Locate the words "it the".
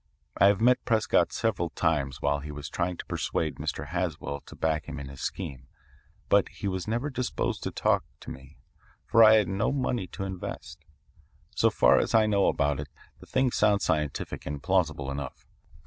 12.79-13.27